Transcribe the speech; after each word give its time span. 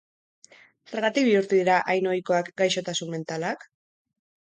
Zergatik 0.93 1.27
bihurtu 1.27 1.61
dira 1.61 1.77
hain 1.95 2.09
ohikoak 2.15 2.53
gaixotasun 2.65 3.17
mentalak? 3.19 3.73